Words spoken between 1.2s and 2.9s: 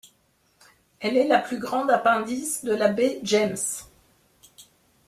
la plus grande appendice de la